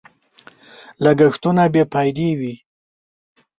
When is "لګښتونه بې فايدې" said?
1.03-2.29